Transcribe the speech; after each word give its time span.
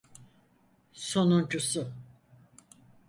Sonuncusu. 1.07 1.81